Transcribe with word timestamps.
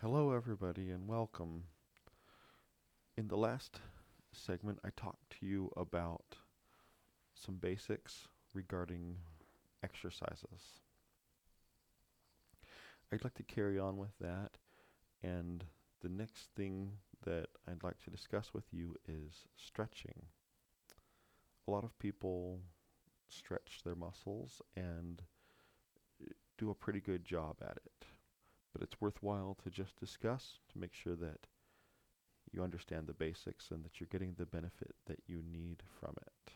Hello, 0.00 0.30
everybody, 0.30 0.90
and 0.90 1.08
welcome. 1.08 1.64
In 3.16 3.26
the 3.26 3.36
last 3.36 3.80
segment, 4.32 4.78
I 4.84 4.90
talked 4.96 5.28
to 5.40 5.46
you 5.46 5.72
about 5.76 6.36
some 7.34 7.56
basics 7.56 8.28
regarding 8.54 9.16
exercises. 9.82 10.82
I'd 13.12 13.24
like 13.24 13.34
to 13.34 13.42
carry 13.42 13.76
on 13.76 13.96
with 13.96 14.16
that, 14.20 14.52
and 15.20 15.64
the 16.00 16.08
next 16.08 16.50
thing 16.54 16.92
that 17.24 17.48
I'd 17.68 17.82
like 17.82 18.00
to 18.04 18.10
discuss 18.10 18.54
with 18.54 18.66
you 18.70 18.94
is 19.08 19.46
stretching. 19.56 20.26
A 21.66 21.72
lot 21.72 21.82
of 21.82 21.98
people 21.98 22.60
stretch 23.28 23.80
their 23.84 23.96
muscles 23.96 24.62
and 24.76 25.22
do 26.56 26.70
a 26.70 26.74
pretty 26.76 27.00
good 27.00 27.24
job 27.24 27.56
at 27.60 27.78
it 27.84 28.06
but 28.72 28.82
it's 28.82 29.00
worthwhile 29.00 29.56
to 29.62 29.70
just 29.70 29.98
discuss 29.98 30.58
to 30.72 30.78
make 30.78 30.94
sure 30.94 31.16
that 31.16 31.46
you 32.52 32.62
understand 32.62 33.06
the 33.06 33.12
basics 33.12 33.70
and 33.70 33.84
that 33.84 34.00
you're 34.00 34.08
getting 34.10 34.34
the 34.34 34.46
benefit 34.46 34.94
that 35.06 35.20
you 35.26 35.42
need 35.50 35.82
from 36.00 36.14
it. 36.20 36.52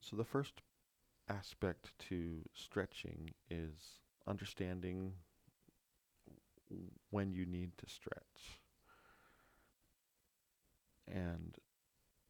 So, 0.00 0.16
the 0.16 0.24
first 0.24 0.62
aspect 1.28 1.90
to 2.08 2.42
stretching 2.54 3.30
is 3.50 4.00
understanding 4.26 5.12
when 7.10 7.32
you 7.32 7.44
need 7.44 7.72
to 7.78 7.88
stretch. 7.88 8.60
And 11.08 11.56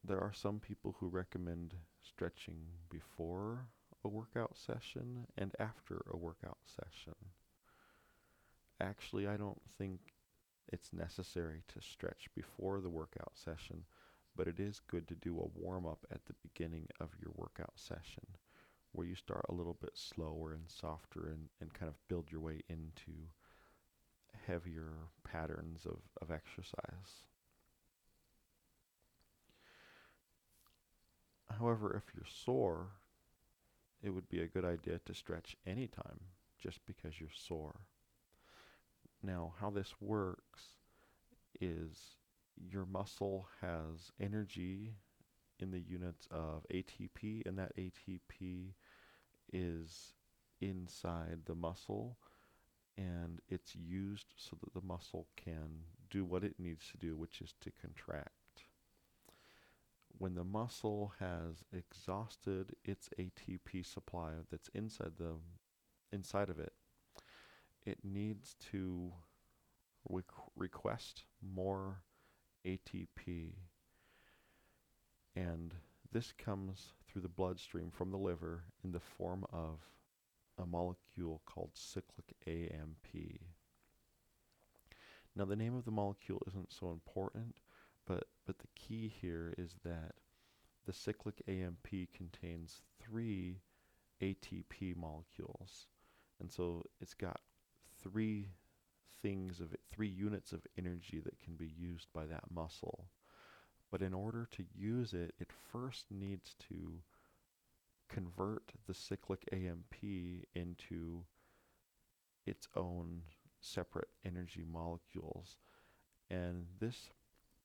there 0.05 0.21
are 0.21 0.33
some 0.33 0.61
people 0.61 0.97
who 0.99 1.09
recommend 1.09 1.75
stretching 2.03 2.61
before 2.91 3.67
a 4.07 4.09
workout 4.09 4.57
session 4.57 5.27
and 5.37 5.53
after 5.59 6.05
a 6.13 6.17
workout 6.17 6.59
session. 6.65 7.17
Actually, 8.81 9.27
I 9.27 9.37
don't 9.37 9.61
think 9.79 9.99
it's 10.73 10.93
necessary 10.93 11.63
to 11.75 11.83
stretch 11.83 12.29
before 12.33 12.81
the 12.81 12.89
workout 12.89 13.33
session, 13.35 13.83
but 14.37 14.47
it 14.47 14.61
is 14.61 14.81
good 14.87 15.09
to 15.09 15.17
do 15.17 15.41
a 15.41 15.61
warm 15.61 15.87
up 15.87 16.07
at 16.13 16.25
the 16.27 16.35
beginning 16.41 16.87
of 17.01 17.09
your 17.21 17.33
workout 17.35 17.73
session 17.75 18.23
where 18.93 19.09
you 19.09 19.17
start 19.17 19.45
a 19.49 19.55
little 19.55 19.77
bit 19.81 19.91
slower 19.95 20.53
and 20.53 20.69
softer 20.69 21.27
and, 21.27 21.49
and 21.61 21.75
kind 21.75 21.89
of 21.89 22.09
build 22.09 22.27
your 22.31 22.41
way 22.41 22.63
into 22.69 23.13
heavier 24.47 24.93
patterns 25.25 25.85
of, 25.85 25.99
of 26.23 26.31
exercise. 26.31 27.27
However, 31.59 31.97
if 31.97 32.15
you're 32.15 32.25
sore, 32.45 32.93
it 34.07 34.15
would 34.15 34.29
be 34.29 34.41
a 34.41 34.47
good 34.47 34.65
idea 34.65 35.01
to 35.05 35.13
stretch 35.13 35.57
anytime 35.67 36.21
just 36.63 36.79
because 36.87 37.21
you're 37.21 37.29
sore. 37.35 37.81
Now, 39.21 39.55
how 39.61 39.71
this 39.71 39.95
works 40.01 40.63
is 41.61 41.99
your 42.57 42.87
muscle 42.87 43.49
has 43.61 44.13
energy 44.21 44.95
in 45.59 45.73
the 45.73 45.81
units 45.81 46.29
of 46.31 46.65
ATP, 46.73 47.45
and 47.47 47.59
that 47.59 47.77
ATP 47.77 48.75
is 49.53 50.13
inside 50.61 51.41
the 51.45 51.55
muscle 51.55 52.17
and 52.97 53.41
it's 53.49 53.75
used 53.75 54.33
so 54.37 54.57
that 54.63 54.73
the 54.73 54.87
muscle 54.87 55.27
can 55.37 55.69
do 56.11 56.25
what 56.25 56.45
it 56.45 56.55
needs 56.59 56.89
to 56.91 56.97
do, 56.97 57.15
which 57.17 57.43
is 57.43 57.53
to 57.61 57.71
contract 57.83 58.31
when 60.19 60.35
the 60.35 60.45
muscle 60.45 61.13
has 61.21 61.65
exhausted 61.73 62.75
its 62.85 63.11
ATP 63.19 63.85
supply 63.85 64.31
that's 64.51 64.69
inside 64.75 65.13
the 65.19 65.35
inside 66.13 66.49
of 66.49 66.59
it, 66.59 66.73
it 67.85 67.99
needs 68.05 68.55
to 68.71 69.13
request 70.57 71.25
more 71.43 72.03
ATP. 72.65 73.53
And 75.35 75.75
this 76.13 76.33
comes 76.33 76.93
through 77.07 77.23
the 77.23 77.29
bloodstream 77.29 77.91
from 77.91 78.11
the 78.11 78.17
liver 78.17 78.65
in 78.83 78.93
the 78.93 79.01
form 79.01 79.45
of 79.53 79.81
a 80.59 80.65
molecule 80.65 81.43
called 81.45 81.71
cyclic 81.75 82.35
AMP. 82.47 83.41
Now, 85.35 85.45
the 85.45 85.57
name 85.57 85.77
of 85.77 85.85
the 85.85 85.91
molecule 85.91 86.43
isn't 86.49 86.73
so 86.73 86.91
important 86.91 87.57
but, 88.07 88.25
but 88.47 88.59
the 88.59 88.69
key 88.75 89.13
here 89.21 89.55
is 89.59 89.75
that 89.85 90.13
the 90.87 90.93
cyclic 90.93 91.43
AMP 91.49 91.89
contains 92.15 92.83
three 93.03 93.61
ATP 94.23 94.97
molecules. 94.97 95.87
And 96.41 96.51
so 96.51 96.85
it's 97.01 97.15
got 97.15 97.41
three 98.03 98.51
things 99.23 99.61
of 99.61 99.73
it, 99.73 99.81
three 99.91 100.09
units 100.09 100.53
of 100.53 100.67
energy 100.79 101.21
that 101.25 101.41
can 101.41 101.55
be 101.55 101.73
used 101.77 102.09
by 102.15 102.27
that 102.27 102.45
muscle. 102.55 103.07
But 103.91 104.03
in 104.03 104.15
order 104.15 104.49
to 104.53 104.65
use 104.75 105.13
it, 105.13 105.35
it 105.39 105.51
first 105.73 106.07
needs 106.11 106.55
to 106.69 107.01
convert 108.09 108.73
the 108.87 108.95
cyclic 108.95 109.49
AMP 109.53 109.95
into 110.55 111.25
its 112.47 112.69
own 112.77 113.23
separate 113.61 114.09
energy 114.25 114.65
molecules. 114.71 115.57
And 116.31 116.67
this 116.81 117.11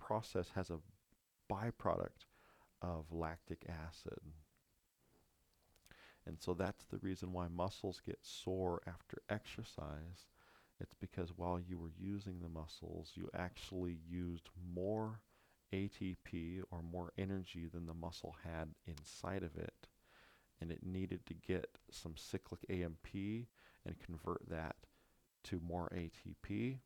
process 0.02 0.50
has 0.56 0.70
a 0.70 0.80
byproduct 1.52 2.26
of 2.82 3.06
lactic 3.12 3.66
acid. 3.70 4.20
And 6.26 6.38
so 6.40 6.54
that's 6.54 6.86
the 6.86 6.98
reason 6.98 7.34
why 7.34 7.48
muscles 7.48 8.02
get 8.06 8.20
sore 8.22 8.82
after 8.88 9.18
exercise. 9.30 10.28
It's 10.80 10.94
because 11.00 11.34
while 11.36 11.60
you 11.60 11.78
were 11.78 11.92
using 11.98 12.40
the 12.42 12.50
muscles, 12.50 13.12
you 13.16 13.30
actually 13.36 14.00
used 14.10 14.50
more 14.74 15.22
ATP 15.74 16.62
or 16.72 16.82
more 16.82 17.12
energy 17.18 17.68
than 17.72 17.86
the 17.86 17.94
muscle 17.94 18.36
had 18.44 18.70
inside 18.86 19.44
of 19.44 19.56
it. 19.58 19.88
And 20.60 20.72
it 20.72 20.86
needed 20.86 21.26
to 21.28 21.34
get 21.34 21.68
some 21.92 22.14
cyclic 22.16 22.62
AMP 22.70 23.48
and 23.86 24.00
convert 24.06 24.48
that 24.50 24.76
to 25.46 25.60
more 25.66 25.92
ATP 25.96 26.80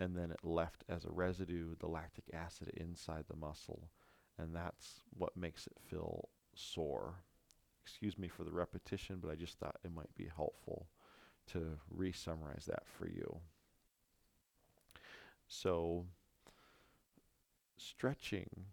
and 0.00 0.16
then 0.16 0.30
it 0.30 0.40
left 0.42 0.82
as 0.88 1.04
a 1.04 1.10
residue 1.10 1.74
the 1.78 1.86
lactic 1.86 2.24
acid 2.32 2.72
inside 2.74 3.24
the 3.28 3.36
muscle, 3.36 3.90
and 4.38 4.56
that's 4.56 5.02
what 5.16 5.36
makes 5.36 5.66
it 5.66 5.76
feel 5.78 6.30
sore. 6.54 7.22
Excuse 7.82 8.18
me 8.18 8.26
for 8.26 8.42
the 8.42 8.52
repetition, 8.52 9.18
but 9.20 9.30
I 9.30 9.34
just 9.34 9.58
thought 9.58 9.76
it 9.84 9.94
might 9.94 10.14
be 10.16 10.28
helpful 10.34 10.88
to 11.48 11.78
re 11.90 12.12
summarize 12.12 12.64
that 12.66 12.84
for 12.86 13.06
you. 13.06 13.40
So, 15.46 16.06
stretching 17.76 18.66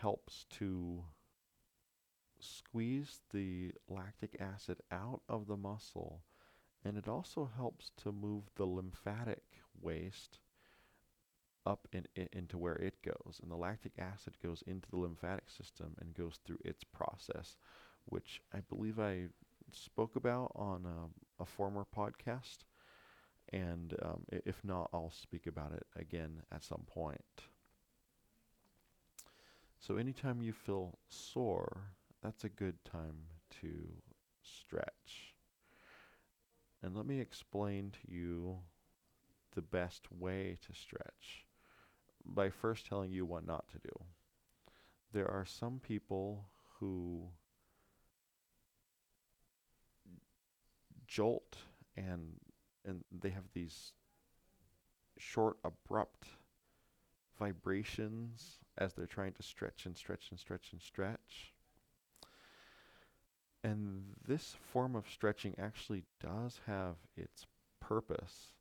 helps 0.00 0.46
to 0.58 1.04
squeeze 2.38 3.20
the 3.32 3.72
lactic 3.88 4.36
acid 4.40 4.78
out 4.90 5.20
of 5.28 5.46
the 5.46 5.56
muscle, 5.56 6.22
and 6.84 6.96
it 6.96 7.08
also 7.08 7.50
helps 7.56 7.90
to 8.02 8.12
move 8.12 8.44
the 8.56 8.66
lymphatic 8.66 9.42
waste 9.80 10.38
up 11.66 11.88
in, 11.92 12.06
in, 12.16 12.28
into 12.32 12.58
where 12.58 12.76
it 12.76 13.02
goes. 13.02 13.40
And 13.42 13.50
the 13.50 13.56
lactic 13.56 13.92
acid 13.98 14.34
goes 14.42 14.62
into 14.66 14.90
the 14.90 14.98
lymphatic 14.98 15.50
system 15.50 15.94
and 16.00 16.14
goes 16.14 16.38
through 16.44 16.58
its 16.64 16.84
process, 16.84 17.56
which 18.06 18.42
I 18.52 18.60
believe 18.60 18.98
I 18.98 19.28
spoke 19.70 20.16
about 20.16 20.52
on 20.54 20.86
a, 20.86 21.42
a 21.42 21.46
former 21.46 21.86
podcast. 21.96 22.58
And 23.52 23.94
um, 24.02 24.24
if 24.30 24.62
not, 24.64 24.90
I'll 24.92 25.10
speak 25.10 25.46
about 25.46 25.72
it 25.72 25.86
again 25.96 26.42
at 26.52 26.64
some 26.64 26.84
point. 26.86 27.20
So, 29.78 29.96
anytime 29.96 30.42
you 30.42 30.52
feel 30.52 30.98
sore, 31.08 31.88
that's 32.22 32.44
a 32.44 32.48
good 32.48 32.84
time 32.84 33.16
to 33.60 33.68
stretch. 34.40 35.34
And 36.82 36.96
let 36.96 37.04
me 37.04 37.20
explain 37.20 37.90
to 37.90 38.12
you 38.14 38.58
the 39.54 39.62
best 39.62 40.10
way 40.12 40.56
to 40.66 40.72
stretch 40.72 41.46
by 42.24 42.50
first 42.50 42.86
telling 42.86 43.10
you 43.10 43.24
what 43.24 43.46
not 43.46 43.68
to 43.68 43.78
do. 43.78 43.92
There 45.12 45.28
are 45.30 45.44
some 45.44 45.80
people 45.80 46.46
who 46.78 47.28
jolt 51.06 51.58
and 51.96 52.40
and 52.84 53.04
they 53.20 53.30
have 53.30 53.44
these 53.52 53.92
short 55.18 55.58
abrupt 55.64 56.26
vibrations 57.38 58.58
as 58.78 58.94
they're 58.94 59.06
trying 59.06 59.32
to 59.32 59.42
stretch 59.42 59.86
and 59.86 59.96
stretch 59.96 60.30
and 60.30 60.38
stretch 60.38 60.72
and 60.72 60.80
stretch. 60.80 61.52
And 63.62 64.16
this 64.26 64.56
form 64.72 64.96
of 64.96 65.08
stretching 65.08 65.54
actually 65.58 66.04
does 66.20 66.60
have 66.66 66.96
its 67.16 67.46
purpose, 67.80 68.54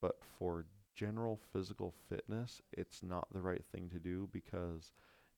but 0.00 0.16
for 0.38 0.66
general 0.98 1.38
physical 1.52 1.94
fitness, 2.08 2.60
it's 2.72 3.04
not 3.04 3.28
the 3.32 3.40
right 3.40 3.64
thing 3.70 3.88
to 3.88 4.00
do 4.00 4.28
because 4.32 4.90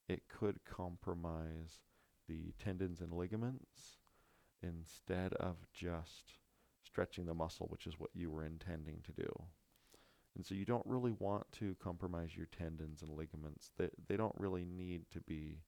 it 0.08 0.22
could 0.26 0.58
compromise 0.64 1.80
the 2.28 2.54
tendons 2.58 3.02
and 3.02 3.12
ligaments 3.12 3.98
instead 4.62 5.34
of 5.34 5.56
just 5.74 6.32
stretching 6.82 7.26
the 7.26 7.34
muscle, 7.34 7.66
which 7.68 7.86
is 7.86 8.00
what 8.00 8.08
you 8.14 8.30
were 8.30 8.44
intending 8.44 9.02
to 9.04 9.12
do. 9.12 9.30
And 10.34 10.46
so 10.46 10.54
you 10.54 10.64
don't 10.64 10.86
really 10.86 11.12
want 11.18 11.44
to 11.58 11.76
compromise 11.82 12.30
your 12.34 12.46
tendons 12.46 13.02
and 13.02 13.10
ligaments. 13.10 13.72
They, 13.76 13.90
they 14.08 14.16
don't 14.16 14.34
really 14.38 14.64
need 14.64 15.02
to 15.10 15.20
be 15.20 15.58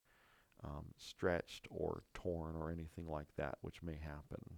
um, 0.64 0.86
stretched 0.96 1.66
or 1.70 2.04
torn 2.14 2.56
or 2.56 2.70
anything 2.70 3.06
like 3.06 3.28
that, 3.36 3.58
which 3.60 3.82
may 3.82 3.98
happen. 4.02 4.56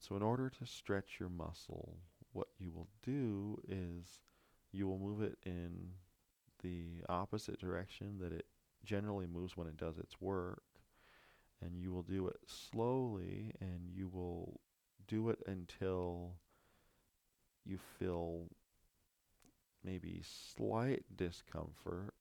So, 0.00 0.16
in 0.16 0.22
order 0.22 0.48
to 0.48 0.66
stretch 0.66 1.18
your 1.20 1.28
muscle, 1.28 1.98
what 2.38 2.48
you 2.60 2.70
will 2.70 2.86
do 3.02 3.58
is 3.68 4.20
you 4.70 4.86
will 4.86 4.98
move 4.98 5.22
it 5.22 5.36
in 5.44 5.88
the 6.62 7.02
opposite 7.08 7.58
direction 7.58 8.18
that 8.20 8.32
it 8.32 8.46
generally 8.84 9.26
moves 9.26 9.56
when 9.56 9.66
it 9.66 9.76
does 9.76 9.98
its 9.98 10.20
work. 10.20 10.62
And 11.60 11.76
you 11.76 11.90
will 11.92 12.04
do 12.04 12.28
it 12.28 12.36
slowly 12.46 13.50
and 13.60 13.90
you 13.92 14.06
will 14.06 14.60
do 15.08 15.30
it 15.30 15.40
until 15.48 16.34
you 17.64 17.80
feel 17.98 18.44
maybe 19.82 20.22
slight 20.22 21.02
discomfort 21.16 22.14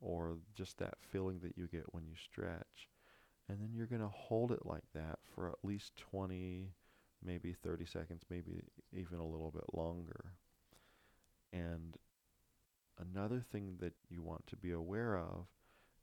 or 0.00 0.38
just 0.54 0.78
that 0.78 0.94
feeling 1.12 1.40
that 1.40 1.58
you 1.58 1.66
get 1.66 1.92
when 1.92 2.06
you 2.06 2.14
stretch. 2.16 2.88
And 3.50 3.60
then 3.60 3.74
you're 3.74 3.86
going 3.86 4.00
to 4.00 4.08
hold 4.08 4.50
it 4.50 4.64
like 4.64 4.84
that 4.94 5.18
for 5.34 5.46
at 5.48 5.56
least 5.62 5.98
20, 6.10 6.72
maybe 7.24 7.52
30 7.52 7.86
seconds, 7.86 8.22
maybe 8.30 8.62
even 8.92 9.18
a 9.18 9.26
little 9.26 9.50
bit 9.50 9.64
longer. 9.72 10.32
And 11.52 11.96
another 12.98 13.40
thing 13.40 13.76
that 13.80 13.94
you 14.08 14.22
want 14.22 14.46
to 14.48 14.56
be 14.56 14.72
aware 14.72 15.16
of 15.16 15.46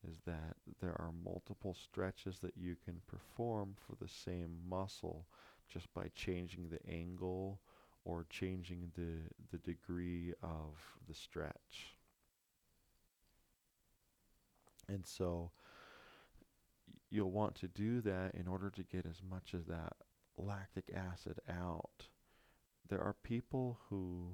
is 0.08 0.18
that 0.26 0.56
there 0.82 0.96
are 1.02 1.12
multiple 1.24 1.74
stretches 1.74 2.40
that 2.40 2.56
you 2.56 2.76
can 2.86 3.02
perform 3.08 3.76
for 3.76 3.96
the 4.00 4.10
same 4.10 4.58
muscle 4.70 5.26
just 5.70 5.92
by 5.94 6.10
changing 6.16 6.70
the 6.70 6.92
angle 6.92 7.60
or 8.06 8.26
changing 8.30 8.92
the, 8.96 9.20
the 9.52 9.58
degree 9.58 10.34
of 10.42 10.76
the 11.08 11.14
stretch. 11.14 11.96
And 14.88 15.06
so 15.06 15.52
you'll 17.10 17.32
want 17.32 17.56
to 17.56 17.68
do 17.68 18.02
that 18.02 18.36
in 18.36 18.48
order 18.48 18.70
to 18.70 18.84
get 18.84 19.06
as 19.06 19.22
much 19.30 19.54
of 19.54 19.68
that 19.68 19.94
lactic 20.38 20.86
acid 20.96 21.40
out. 21.50 22.08
There 22.90 23.02
are 23.02 23.16
people 23.24 23.80
who 23.90 24.34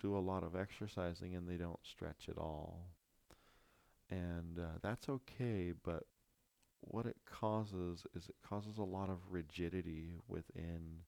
do 0.00 0.16
a 0.16 0.20
lot 0.20 0.42
of 0.42 0.54
exercising 0.54 1.34
and 1.34 1.48
they 1.48 1.56
don't 1.56 1.78
stretch 1.82 2.28
at 2.28 2.38
all. 2.38 2.90
And 4.10 4.58
uh, 4.58 4.78
that's 4.82 5.08
okay, 5.08 5.72
but 5.82 6.04
what 6.80 7.06
it 7.06 7.16
causes 7.24 8.06
is 8.14 8.28
it 8.28 8.34
causes 8.46 8.78
a 8.78 8.84
lot 8.84 9.08
of 9.08 9.18
rigidity 9.30 10.18
within 10.28 10.98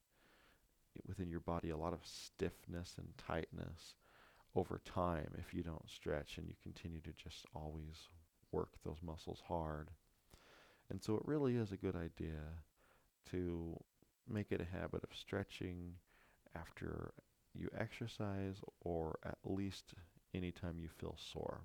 within 1.07 1.29
your 1.29 1.41
body, 1.41 1.69
a 1.69 1.77
lot 1.77 1.93
of 1.93 2.01
stiffness 2.05 2.95
and 2.97 3.09
tightness 3.19 3.95
over 4.55 4.81
time 4.87 5.29
if 5.39 5.53
you 5.53 5.63
don't 5.63 5.91
stretch 5.91 6.39
and 6.39 6.49
you 6.49 6.55
continue 6.63 7.01
to 7.03 7.13
just 7.23 7.45
always 7.55 8.09
work 8.51 8.71
those 8.83 9.03
muscles 9.03 9.43
hard. 9.47 9.91
And 10.89 11.03
so 11.03 11.17
it 11.17 11.23
really 11.27 11.57
is 11.57 11.71
a 11.71 11.77
good 11.77 11.97
idea 11.97 12.41
to 13.31 13.79
make 14.29 14.51
it 14.51 14.61
a 14.61 14.77
habit 14.79 15.03
of 15.03 15.17
stretching 15.17 15.95
after 16.55 17.13
you 17.55 17.69
exercise 17.79 18.57
or 18.81 19.19
at 19.25 19.39
least 19.45 19.95
anytime 20.35 20.79
you 20.79 20.89
feel 20.89 21.17
sore. 21.33 21.61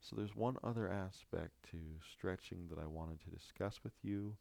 So 0.00 0.16
there's 0.16 0.36
one 0.36 0.56
other 0.62 0.88
aspect 0.88 1.52
to 1.70 1.78
stretching 2.12 2.68
that 2.68 2.78
I 2.78 2.86
wanted 2.86 3.20
to 3.20 3.30
discuss 3.30 3.80
with 3.82 3.94
you. 4.02 4.36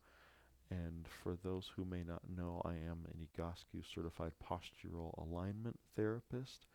And 0.70 1.08
for 1.08 1.36
those 1.36 1.72
who 1.76 1.86
may 1.86 2.04
not 2.04 2.22
know, 2.36 2.62
I 2.66 2.74
am 2.74 3.06
an 3.08 3.28
Egoscue 3.28 3.84
certified 3.94 4.34
postural 4.44 5.14
alignment 5.18 5.80
therapist. 5.96 6.66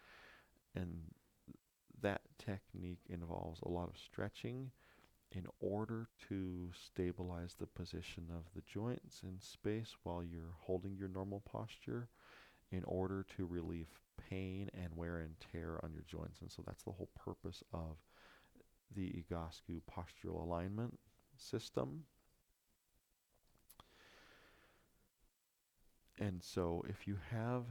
And 0.75 1.03
that 2.01 2.23
technique 2.39 3.03
involves 3.09 3.61
a 3.63 3.69
lot 3.69 3.89
of 3.89 3.99
stretching 3.99 4.71
in 5.33 5.47
order 5.61 6.09
to 6.29 6.71
stabilize 6.73 7.55
the 7.59 7.67
position 7.67 8.25
of 8.31 8.45
the 8.55 8.63
joints 8.63 9.23
in 9.23 9.39
space 9.41 9.95
while 10.03 10.23
you're 10.25 10.55
holding 10.61 10.97
your 10.97 11.09
normal 11.09 11.41
posture 11.41 12.09
in 12.71 12.83
order 12.85 13.27
to 13.37 13.47
relieve 13.47 13.89
pain 14.31 14.71
and 14.75 14.97
wear 14.97 15.19
and 15.19 15.35
tear 15.53 15.79
on 15.83 15.93
your 15.93 16.05
joints. 16.07 16.41
And 16.41 16.51
so 16.51 16.63
that's 16.67 16.83
the 16.85 16.93
whole 16.93 17.11
purpose 17.15 17.63
of 17.73 17.97
the 18.95 19.23
Egoscue 19.31 19.81
postural 19.91 20.43
alignment 20.43 20.99
system. 21.37 22.05
And 26.19 26.43
so 26.43 26.85
if 26.89 27.07
you 27.07 27.17
have 27.31 27.65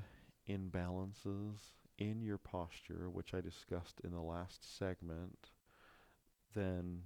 imbalances 0.49 1.57
in 1.97 2.21
your 2.21 2.37
posture, 2.37 3.09
which 3.09 3.33
I 3.33 3.41
discussed 3.41 3.99
in 4.03 4.11
the 4.11 4.21
last 4.21 4.77
segment, 4.77 5.49
then 6.55 7.01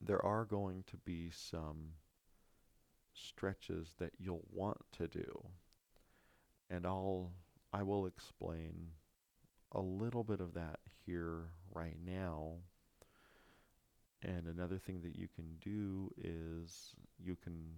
there 0.00 0.24
are 0.24 0.44
going 0.44 0.84
to 0.88 0.96
be 0.98 1.30
some 1.30 1.92
stretches 3.12 3.94
that 3.98 4.12
you'll 4.18 4.46
want 4.52 4.78
to 4.98 5.06
do. 5.06 5.44
And 6.70 6.86
I'll 6.86 7.32
I 7.72 7.82
will 7.82 8.06
explain 8.06 8.88
a 9.72 9.80
little 9.80 10.24
bit 10.24 10.40
of 10.40 10.54
that 10.54 10.80
here 11.06 11.50
right 11.72 11.96
now. 12.04 12.54
And 14.22 14.46
another 14.46 14.78
thing 14.78 15.00
that 15.02 15.16
you 15.16 15.28
can 15.34 15.56
do 15.60 16.10
is 16.18 16.94
you 17.18 17.36
can 17.36 17.76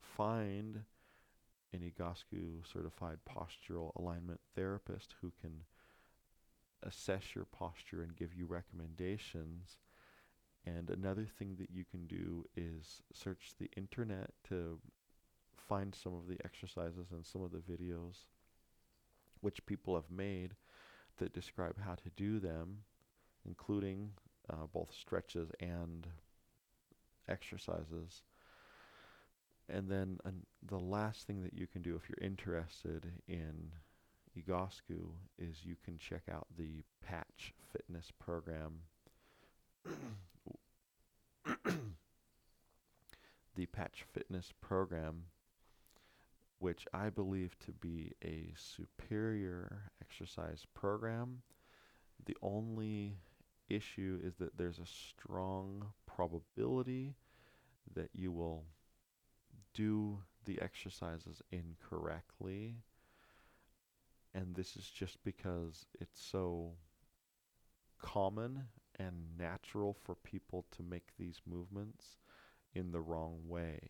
find 0.00 0.82
an 1.72 1.80
Egoscue 1.80 2.66
certified 2.72 3.18
postural 3.28 3.94
alignment 3.96 4.40
therapist 4.54 5.14
who 5.20 5.32
can 5.40 5.64
assess 6.82 7.34
your 7.34 7.44
posture 7.44 8.02
and 8.02 8.16
give 8.16 8.34
you 8.34 8.46
recommendations. 8.46 9.76
And 10.66 10.90
another 10.90 11.26
thing 11.38 11.56
that 11.60 11.70
you 11.70 11.84
can 11.88 12.06
do 12.06 12.44
is 12.56 13.00
search 13.12 13.52
the 13.58 13.70
internet 13.76 14.30
to 14.48 14.78
find 15.68 15.94
some 15.94 16.14
of 16.14 16.26
the 16.28 16.38
exercises 16.44 17.12
and 17.12 17.24
some 17.24 17.42
of 17.42 17.52
the 17.52 17.58
videos 17.58 18.26
which 19.40 19.64
people 19.66 19.94
have 19.94 20.10
made 20.10 20.54
that 21.18 21.32
describe 21.32 21.76
how 21.80 21.94
to 21.94 22.10
do 22.16 22.40
them, 22.40 22.78
including 23.46 24.10
uh, 24.50 24.66
both 24.72 24.92
stretches 24.92 25.50
and 25.60 26.06
exercises. 27.28 28.22
And 29.68 29.88
then 29.88 30.18
an, 30.24 30.46
the 30.66 30.78
last 30.78 31.26
thing 31.26 31.42
that 31.42 31.54
you 31.54 31.66
can 31.66 31.82
do 31.82 31.96
if 31.96 32.08
you're 32.08 32.28
interested 32.28 33.10
in 33.28 33.70
Egoscue 34.36 35.10
is 35.38 35.64
you 35.64 35.76
can 35.84 35.98
check 35.98 36.22
out 36.30 36.46
the 36.56 36.82
Patch 37.04 37.54
Fitness 37.72 38.12
program. 38.18 38.80
The 43.54 43.66
Patch 43.66 44.04
Fitness 44.12 44.52
program, 44.60 45.24
which 46.58 46.86
I 46.92 47.10
believe 47.10 47.58
to 47.60 47.72
be 47.72 48.12
a 48.24 48.52
superior 48.56 49.90
exercise 50.02 50.66
program. 50.74 51.42
The 52.24 52.36
only 52.42 53.16
issue 53.68 54.20
is 54.22 54.36
that 54.36 54.56
there's 54.56 54.78
a 54.78 54.86
strong 54.86 55.86
probability 56.06 57.14
that 57.94 58.10
you 58.12 58.32
will 58.32 58.64
do 59.74 60.18
the 60.44 60.60
exercises 60.60 61.42
incorrectly. 61.50 62.76
And 64.34 64.54
this 64.54 64.76
is 64.76 64.86
just 64.86 65.22
because 65.24 65.86
it's 66.00 66.20
so 66.20 66.72
common 68.00 68.64
and 68.98 69.38
natural 69.38 69.96
for 70.04 70.14
people 70.14 70.64
to 70.76 70.82
make 70.82 71.16
these 71.18 71.40
movements 71.46 72.16
in 72.74 72.92
the 72.92 73.00
wrong 73.00 73.40
way. 73.46 73.80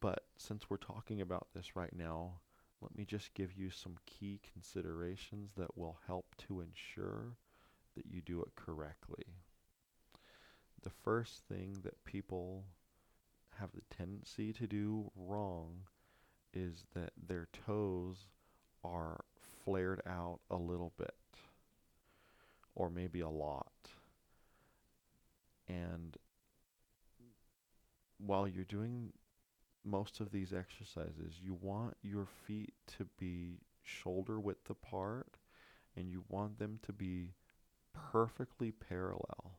But 0.00 0.24
since 0.36 0.68
we're 0.68 0.76
talking 0.76 1.20
about 1.20 1.48
this 1.54 1.74
right 1.74 1.94
now, 1.96 2.40
let 2.80 2.96
me 2.96 3.04
just 3.04 3.34
give 3.34 3.54
you 3.54 3.70
some 3.70 3.96
key 4.04 4.40
considerations 4.52 5.52
that 5.56 5.76
will 5.76 5.98
help 6.06 6.34
to 6.46 6.60
ensure 6.60 7.36
that 7.96 8.06
you 8.06 8.20
do 8.20 8.42
it 8.42 8.54
correctly 8.54 9.24
the 10.86 10.90
first 11.02 11.42
thing 11.48 11.80
that 11.82 12.04
people 12.04 12.62
have 13.58 13.70
the 13.74 13.82
tendency 13.96 14.52
to 14.52 14.68
do 14.68 15.10
wrong 15.16 15.80
is 16.54 16.84
that 16.94 17.10
their 17.26 17.48
toes 17.66 18.28
are 18.84 19.24
flared 19.64 20.00
out 20.06 20.38
a 20.48 20.54
little 20.54 20.92
bit 20.96 21.15
or 22.76 22.88
maybe 22.88 23.20
a 23.20 23.28
lot. 23.28 23.72
And 25.66 26.16
while 28.18 28.46
you're 28.46 28.64
doing 28.64 29.12
most 29.84 30.20
of 30.20 30.30
these 30.30 30.52
exercises, 30.52 31.40
you 31.42 31.58
want 31.60 31.96
your 32.02 32.28
feet 32.46 32.74
to 32.98 33.06
be 33.18 33.58
shoulder 33.82 34.38
width 34.38 34.70
apart 34.70 35.38
and 35.96 36.08
you 36.08 36.22
want 36.28 36.60
them 36.60 36.78
to 36.84 36.92
be 36.92 37.32
perfectly 37.92 38.70
parallel 38.70 39.58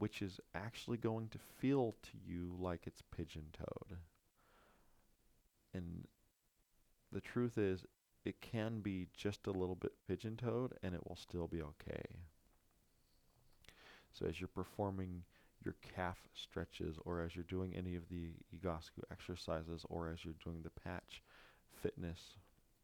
which 0.00 0.22
is 0.22 0.40
actually 0.54 0.96
going 0.96 1.28
to 1.28 1.38
feel 1.58 1.94
to 2.02 2.12
you 2.26 2.56
like 2.58 2.86
it's 2.86 3.02
pigeon 3.14 3.44
toed. 3.52 3.98
And 5.74 6.08
the 7.12 7.20
truth 7.20 7.58
is, 7.58 7.84
it 8.24 8.40
can 8.40 8.80
be 8.80 9.08
just 9.16 9.46
a 9.46 9.52
little 9.52 9.74
bit 9.74 9.92
pigeon 10.06 10.36
toed 10.36 10.74
and 10.82 10.94
it 10.94 11.06
will 11.06 11.16
still 11.16 11.46
be 11.46 11.62
okay. 11.62 12.04
So 14.12 14.26
as 14.26 14.40
you're 14.40 14.48
performing 14.48 15.22
your 15.64 15.74
calf 15.94 16.18
stretches 16.34 16.96
or 17.04 17.20
as 17.20 17.34
you're 17.34 17.44
doing 17.44 17.74
any 17.76 17.94
of 17.94 18.08
the 18.08 18.32
Egoscue 18.54 19.04
exercises 19.10 19.84
or 19.88 20.08
as 20.08 20.24
you're 20.24 20.34
doing 20.44 20.62
the 20.62 20.80
patch 20.82 21.22
fitness 21.82 22.36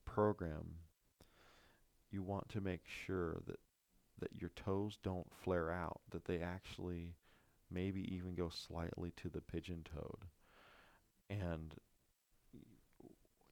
program, 0.05 0.77
you 2.11 2.23
want 2.23 2.49
to 2.51 2.61
make 2.61 2.83
sure 3.07 3.41
that 3.47 3.59
that 4.19 4.31
your 4.41 4.51
toes 4.57 4.97
don't 5.03 5.31
flare 5.45 5.71
out, 5.71 6.01
that 6.11 6.25
they 6.25 6.39
actually 6.39 7.15
maybe 7.71 8.01
even 8.15 8.35
go 8.35 8.49
slightly 8.49 9.13
to 9.15 9.29
the 9.29 9.43
pigeon 9.43 9.85
toed. 9.95 10.25
And 11.29 11.75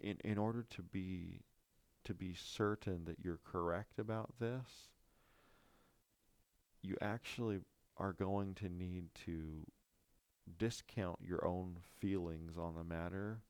in 0.01 0.17
in 0.25 0.39
order 0.39 0.65
to 0.71 0.83
be 0.83 1.43
to 2.05 2.15
be 2.15 2.35
certain 2.35 3.05
that 3.05 3.19
you're 3.23 3.41
correct 3.45 3.99
about 3.99 4.35
this, 4.39 4.89
you 6.83 6.97
actually 7.01 7.61
are 7.97 8.13
going 8.13 8.55
to 8.55 8.69
need 8.69 9.05
to 9.27 9.67
discount 10.59 11.19
your 11.23 11.47
own 11.47 11.79
feelings 11.99 12.59
on 12.59 12.75
the 12.75 12.85
matter 12.85 13.41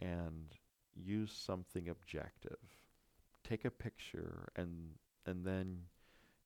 and 0.00 0.54
use 0.94 1.32
something 1.32 1.88
objective. 1.88 2.58
Take 3.42 3.64
a 3.64 3.70
picture 3.70 4.48
and 4.56 4.90
and 5.26 5.44
then 5.44 5.78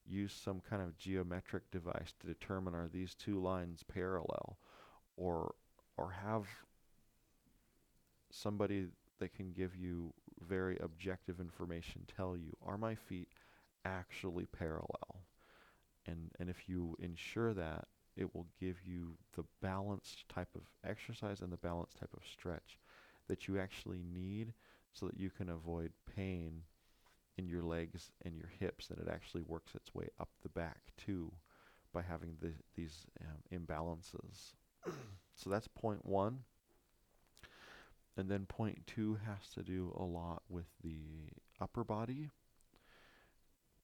use 0.07 0.33
some 0.33 0.61
kind 0.69 0.81
of 0.81 0.97
geometric 0.97 1.71
device 1.71 2.15
to 2.21 2.27
determine 2.27 2.75
are 2.75 2.89
these 2.89 3.15
two 3.15 3.41
lines 3.41 3.83
parallel 3.83 4.57
or 5.17 5.55
or 5.97 6.11
have 6.11 6.47
somebody 8.31 8.87
that 9.19 9.35
can 9.35 9.53
give 9.53 9.77
you 9.77 10.13
very 10.47 10.79
objective 10.81 11.41
information 11.41 12.07
tell 12.17 12.37
you 12.37 12.57
are 12.65 12.79
my 12.79 12.95
feet 12.95 13.29
actually 13.85 14.47
parallel? 14.47 15.25
And 16.07 16.31
and 16.39 16.49
if 16.49 16.69
you 16.69 16.97
ensure 17.01 17.55
that 17.55 17.87
it 18.17 18.35
will 18.35 18.47
give 18.59 18.77
you 18.85 19.17
the 19.37 19.45
balanced 19.63 20.29
type 20.29 20.49
of 20.57 20.63
exercise 20.85 21.41
and 21.41 21.53
the 21.53 21.57
balanced 21.57 21.99
type 21.99 22.13
of 22.15 22.23
stretch 22.31 22.79
that 23.29 23.47
you 23.47 23.59
actually 23.59 24.03
need 24.13 24.53
so 24.93 25.07
that 25.07 25.19
you 25.19 25.31
can 25.31 25.49
avoid 25.49 25.93
pain 26.17 26.63
in 27.37 27.47
your 27.49 27.63
legs 27.63 28.11
and 28.25 28.35
your 28.35 28.51
hips 28.59 28.91
and 28.91 28.99
it 28.99 29.09
actually 29.09 29.43
works 29.43 29.75
its 29.75 29.95
way 29.95 30.09
up 30.19 30.31
the 30.43 30.49
back 30.49 30.79
too 30.97 31.33
by 31.93 32.03
having 32.03 32.37
the, 32.41 32.53
these 32.75 33.07
um, 33.21 33.59
imbalances. 33.67 34.55
So 35.37 35.51
that's 35.51 35.69
point 35.69 36.05
one 36.05 36.41
and 38.19 38.31
then 38.31 38.45
point 38.45 38.87
two 38.87 39.19
has 39.25 39.49
to 39.55 39.63
do 39.63 39.95
a 39.99 40.05
lot 40.05 40.43
with 40.51 40.67
the 40.83 41.31
upper 41.61 41.85
body 41.85 42.31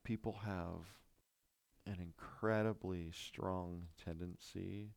people 0.05 0.41
have 0.45 0.85
an 1.87 1.99
incredibly 2.01 3.11
strong 3.13 3.83
tendency 4.05 4.91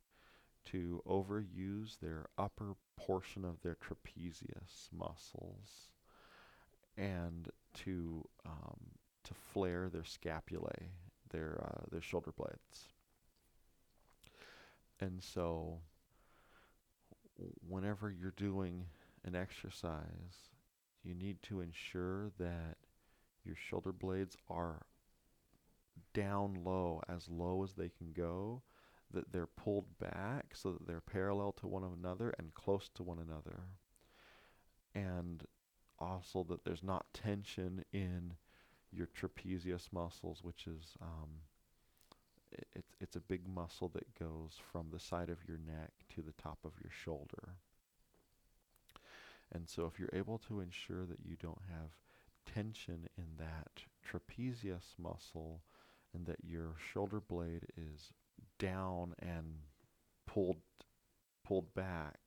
to 0.65 1.01
overuse 1.07 1.99
their 1.99 2.25
upper 2.37 2.75
portion 2.97 3.45
of 3.45 3.61
their 3.61 3.75
trapezius 3.75 4.89
muscles 4.91 5.89
and 6.97 7.49
to 7.73 8.27
um, 8.45 8.79
to 9.23 9.33
flare 9.33 9.89
their 9.89 10.03
scapulae, 10.03 10.89
their 11.31 11.61
uh, 11.63 11.85
their 11.91 12.01
shoulder 12.01 12.31
blades. 12.35 12.89
And 14.99 15.21
so, 15.21 15.79
whenever 17.67 18.09
you're 18.09 18.33
doing 18.35 18.85
an 19.27 19.35
exercise, 19.35 20.49
you 21.03 21.13
need 21.13 21.41
to 21.43 21.61
ensure 21.61 22.31
that 22.39 22.77
your 23.43 23.55
shoulder 23.55 23.91
blades 23.91 24.35
are 24.49 24.85
down 26.13 26.63
low, 26.63 27.01
as 27.07 27.27
low 27.29 27.63
as 27.63 27.73
they 27.73 27.89
can 27.89 28.13
go, 28.13 28.61
that 29.13 29.31
they're 29.31 29.45
pulled 29.47 29.97
back 29.99 30.47
so 30.53 30.71
that 30.71 30.87
they're 30.87 31.01
parallel 31.01 31.51
to 31.51 31.67
one 31.67 31.83
another 31.83 32.33
and 32.39 32.53
close 32.53 32.89
to 32.95 33.03
one 33.03 33.19
another. 33.19 33.63
And 34.95 35.43
also 35.99 36.43
that 36.49 36.63
there's 36.65 36.83
not 36.83 37.13
tension 37.13 37.83
in 37.93 38.33
your 38.91 39.07
trapezius 39.07 39.89
muscles, 39.91 40.39
which 40.43 40.67
is 40.67 40.95
um, 41.01 41.29
it, 42.51 42.67
it's 42.75 42.95
it's 42.99 43.15
a 43.15 43.21
big 43.21 43.47
muscle 43.47 43.89
that 43.89 44.17
goes 44.17 44.57
from 44.71 44.87
the 44.91 44.99
side 44.99 45.29
of 45.29 45.47
your 45.47 45.57
neck 45.57 45.91
to 46.15 46.21
the 46.21 46.33
top 46.41 46.59
of 46.63 46.71
your 46.81 46.91
shoulder. 46.91 47.55
And 49.51 49.67
so, 49.67 49.85
if 49.85 49.99
you're 49.99 50.09
able 50.13 50.39
to 50.47 50.59
ensure 50.59 51.05
that 51.05 51.25
you 51.25 51.35
don't 51.41 51.61
have 51.69 51.91
tension 52.53 53.07
in 53.17 53.25
that 53.37 53.83
trapezius 54.05 54.95
muscle, 54.97 55.61
and 56.13 56.25
that 56.25 56.43
your 56.43 56.75
shoulder 56.93 57.19
blade 57.19 57.67
is 57.77 58.11
down 58.59 59.13
and 59.19 59.59
pulled 60.25 60.57
pulled 61.45 61.73
back 61.73 62.19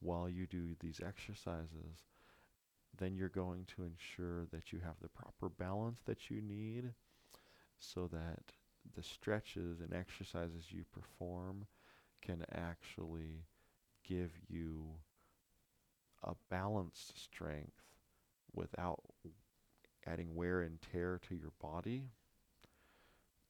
while 0.00 0.28
you 0.28 0.46
do 0.46 0.76
these 0.80 1.00
exercises, 1.04 2.04
then 2.98 3.16
you're 3.16 3.28
going 3.28 3.64
to 3.64 3.82
ensure 3.82 4.46
that 4.52 4.72
you 4.72 4.78
have 4.78 4.94
the 5.00 5.08
proper 5.08 5.48
balance 5.48 6.00
that 6.04 6.30
you 6.30 6.40
need 6.40 6.92
so 7.78 8.06
that 8.12 8.42
the 8.94 9.02
stretches 9.02 9.80
and 9.80 9.92
exercises 9.92 10.66
you 10.70 10.84
perform 10.92 11.66
can 12.22 12.44
actually 12.52 13.44
give 14.06 14.30
you 14.48 14.86
a 16.26 16.34
balanced 16.50 17.22
strength 17.22 17.82
without 18.54 19.00
adding 20.06 20.34
wear 20.34 20.62
and 20.62 20.80
tear 20.92 21.20
to 21.28 21.34
your 21.34 21.52
body 21.60 22.04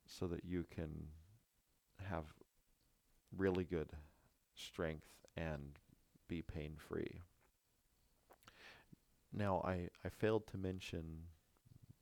so 0.07 0.27
that 0.27 0.45
you 0.45 0.65
can 0.75 1.09
have 2.09 2.25
really 3.37 3.65
good 3.65 3.89
strength 4.55 5.09
and 5.37 5.79
be 6.29 6.43
pain 6.43 6.75
free. 6.77 7.23
Now, 9.33 9.63
I, 9.65 9.89
I 10.05 10.09
failed 10.09 10.47
to 10.49 10.59
mention 10.59 11.25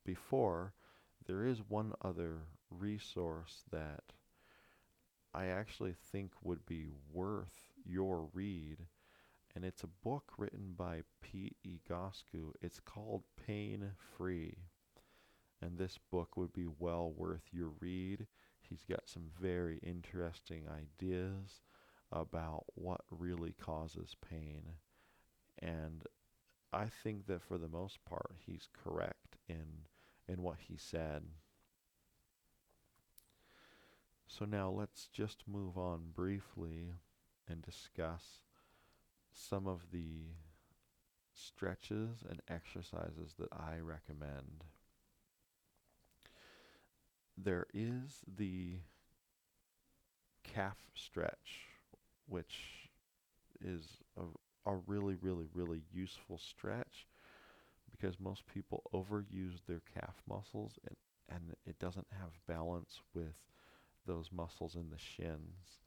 before, 0.05 0.75
there 1.27 1.45
is 1.45 1.59
one 1.69 1.93
other 2.03 2.43
resource 2.71 3.65
that 3.73 4.05
I 5.33 5.47
actually 5.47 5.95
think 6.13 6.33
would 6.43 6.65
be 6.67 6.87
worth 7.13 7.73
your 7.85 8.29
read, 8.33 8.87
and 9.55 9.65
it's 9.65 9.85
a 9.85 9.89
book 10.03 10.33
written 10.37 10.75
by 10.77 11.03
Pete 11.23 11.57
Egoscue. 11.67 12.53
It's 12.61 12.81
called 12.81 13.23
Pain 13.47 13.93
Free, 14.17 14.57
and 15.63 15.79
this 15.79 15.99
book 16.11 16.37
would 16.37 16.53
be 16.53 16.67
well 16.79 17.13
worth 17.17 17.45
your 17.53 17.71
read. 17.81 18.27
He's 18.61 18.85
got 18.89 19.09
some 19.09 19.31
very 19.41 19.79
interesting 19.83 20.65
ideas 20.69 21.61
about 22.11 22.65
what 22.75 23.03
really 23.11 23.53
causes 23.53 24.17
pain, 24.29 24.63
and 25.61 26.05
I 26.73 26.87
think 26.87 27.27
that 27.27 27.43
for 27.43 27.59
the 27.59 27.69
most 27.69 28.05
part, 28.05 28.35
he's 28.45 28.69
correct 28.83 29.37
in 29.49 29.87
in 30.27 30.43
what 30.43 30.57
he 30.59 30.77
said. 30.77 31.23
So 34.27 34.45
now 34.45 34.71
let's 34.71 35.07
just 35.13 35.45
move 35.47 35.77
on 35.77 36.11
briefly 36.15 36.95
and 37.47 37.63
discuss 37.63 38.41
some 39.35 39.67
of 39.67 39.91
the 39.93 40.29
stretches 41.35 42.23
and 42.29 42.41
exercises 42.49 43.35
that 43.39 43.53
I 43.53 43.79
recommend. 43.81 44.65
There 47.37 47.67
is 47.73 48.23
the 48.27 48.79
calf 50.43 50.79
stretch, 50.95 51.69
which 52.27 52.91
is 53.61 53.99
a 54.17 54.23
a 54.67 54.77
really, 54.87 55.17
really, 55.17 55.47
really 55.55 55.83
useful 55.93 56.39
stretch 56.39 57.07
because 57.91 58.21
most 58.21 58.47
people 58.47 58.83
overuse 58.95 59.61
their 59.67 59.83
calf 59.95 60.17
muscles 60.29 60.79
and, 60.89 60.97
and 61.31 61.57
it 61.67 61.79
doesn't 61.79 62.07
have 62.13 62.33
balance 62.47 63.01
with 63.15 63.35
those 64.07 64.31
muscles 64.33 64.77
in 64.77 64.91
the 64.91 64.99
shins. 64.99 65.81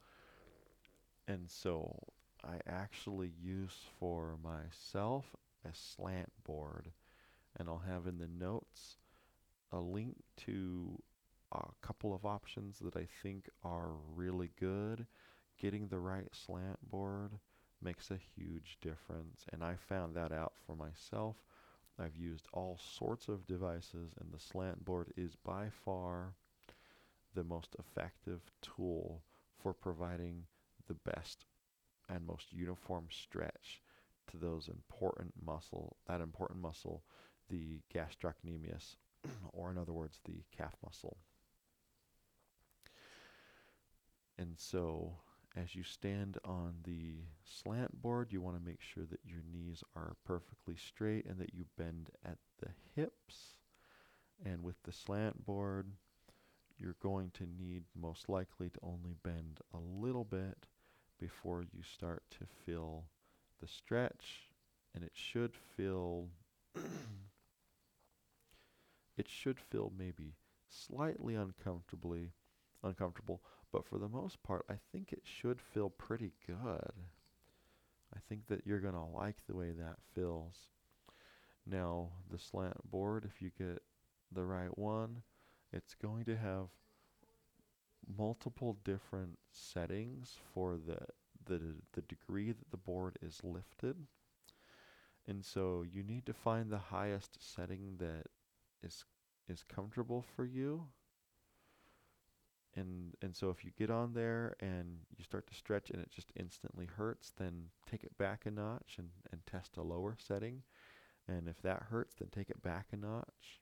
And 1.28 1.50
so 1.50 1.96
I 2.44 2.60
actually 2.68 3.32
use 3.42 3.78
for 4.00 4.38
myself 4.44 5.36
a 5.66 5.74
slant 5.74 6.32
board 6.44 6.92
and 7.58 7.68
I'll 7.68 7.84
have 7.88 8.08
in 8.08 8.18
the 8.18 8.28
notes 8.28 8.98
a 9.72 9.80
link 9.80 10.16
to 10.46 11.02
a 11.52 11.66
couple 11.82 12.14
of 12.14 12.26
options 12.26 12.80
that 12.80 12.96
I 12.96 13.08
think 13.24 13.50
are 13.64 13.92
really 14.16 14.52
good. 14.60 15.06
Getting 15.60 15.88
the 15.88 16.00
right 16.00 16.28
slant 16.32 16.90
board 16.90 17.32
makes 17.82 18.12
a 18.12 18.20
huge 18.36 18.78
difference. 18.82 19.46
And 19.52 19.64
I 19.64 19.76
found 19.76 20.16
that 20.16 20.32
out 20.32 20.54
for 20.66 20.76
myself. 20.76 21.36
I've 22.00 22.16
used 22.16 22.48
all 22.54 22.78
sorts 22.78 23.28
of 23.28 23.48
devices, 23.48 24.14
and 24.20 24.32
the 24.32 24.40
slant 24.40 24.86
board 24.86 25.12
is 25.18 25.36
by 25.44 25.70
far 25.84 26.34
the 27.34 27.44
most 27.44 27.76
effective 27.80 28.42
tool 28.62 29.24
for 29.62 29.74
providing 29.74 30.44
the 30.88 30.94
best 30.94 31.46
and 32.10 32.26
most 32.26 32.52
uniform 32.52 33.08
stretch 33.10 33.82
to 34.32 34.38
those 34.38 34.68
important 34.68 35.34
muscle, 35.46 35.98
that 36.08 36.22
important 36.22 36.62
muscle, 36.62 37.04
the 37.50 37.82
gastrocnemius, 37.94 38.96
or 39.54 39.72
in 39.72 39.78
other 39.78 39.94
words, 39.94 40.20
the 40.26 40.44
calf 40.56 40.76
muscle. 40.84 41.18
And 44.38 44.54
so 44.58 45.14
as 45.56 45.76
you 45.76 45.84
stand 45.84 46.38
on 46.46 46.76
the 46.84 47.16
slant 47.44 48.02
board, 48.02 48.28
you 48.32 48.42
want 48.42 48.58
to 48.58 48.64
make 48.64 48.82
sure 48.82 49.06
that 49.06 49.22
your 49.26 49.42
knees 49.52 49.84
are 49.96 50.16
perfectly 50.24 50.76
straight 50.76 51.26
and 51.26 51.40
that 51.40 51.54
you 51.54 51.66
bend 51.78 52.12
at 52.24 52.38
the 52.60 52.70
hips. 52.96 53.58
And 54.46 54.64
with 54.64 54.76
the 54.84 54.92
slant 54.92 55.46
board, 55.46 55.88
you're 56.78 56.96
going 57.02 57.32
to 57.36 57.48
need 57.60 57.84
most 58.00 58.30
likely 58.30 58.70
to 58.70 58.80
only 58.84 59.16
bend 59.24 59.60
a 59.74 59.80
little 59.80 60.26
bit 60.26 60.68
before 61.20 61.64
you 61.64 61.82
start 61.84 62.24
to 62.32 62.46
feel 62.66 63.06
the 63.62 63.68
stretch. 63.68 64.50
And 64.96 65.04
it 65.04 65.12
should 65.14 65.54
feel, 65.76 66.30
it 69.18 69.28
should 69.28 69.60
feel 69.60 69.92
maybe 69.98 70.34
slightly 70.70 71.36
uncomfortably 71.36 72.32
uncomfortable 72.84 73.42
but 73.72 73.86
for 73.86 73.98
the 73.98 74.08
most 74.08 74.42
part, 74.44 74.66
I 74.70 74.76
think 74.92 75.12
it 75.12 75.24
should 75.24 75.62
feel 75.62 75.90
pretty 75.90 76.32
good. 76.46 76.94
I 78.16 78.20
think 78.30 78.48
that 78.48 78.66
you're 78.66 78.80
going 78.80 78.94
to 78.94 79.04
like 79.04 79.38
the 79.48 79.56
way 79.56 79.72
that 79.72 79.98
feels. 80.16 80.70
Now, 81.66 82.12
the 82.32 82.40
slant 82.40 82.90
board, 82.90 83.26
if 83.26 83.42
you 83.42 83.52
get 83.58 83.82
the 84.32 84.46
right 84.46 84.76
one, 84.78 85.24
it's 85.74 85.96
going 85.96 86.24
to 86.26 86.38
have 86.38 86.70
multiple 88.16 88.78
different 88.84 89.38
settings 89.52 90.38
for 90.54 90.78
the 90.78 91.00
the 91.46 91.62
the 91.94 92.02
degree 92.02 92.52
that 92.52 92.72
the 92.72 92.78
board 92.78 93.18
is 93.22 93.42
lifted. 93.44 93.96
And 95.28 95.44
so 95.44 95.84
you 95.84 96.04
need 96.04 96.26
to 96.26 96.34
find 96.34 96.72
the 96.72 96.78
highest 96.78 97.38
setting 97.40 97.98
that 97.98 98.28
is 98.84 99.06
is 99.50 99.64
comfortable 99.64 100.24
for 100.36 100.46
you. 100.46 100.88
And 102.76 103.16
and 103.22 103.36
so 103.36 103.50
if 103.50 103.66
you 103.66 103.72
get 103.78 103.90
on 103.90 104.14
there 104.14 104.56
and 104.60 105.00
you 105.18 105.24
start 105.24 105.48
to 105.48 105.56
stretch 105.56 105.90
and 105.90 106.02
it 106.02 106.12
just 106.12 106.32
instantly 106.36 106.86
hurts 106.86 107.34
then 107.38 107.70
take 107.90 108.04
it 108.04 108.18
back 108.18 108.46
a 108.46 108.52
notch 108.52 108.96
and, 108.98 109.10
and 109.32 109.42
test 109.46 109.78
a 109.78 109.82
lower 109.82 110.16
setting. 110.18 110.64
And 111.28 111.50
if 111.50 111.62
that 111.64 111.88
hurts 111.90 112.16
then 112.16 112.30
take 112.30 112.50
it 112.50 112.62
back 112.62 112.88
a 112.92 112.98
notch. 112.98 113.62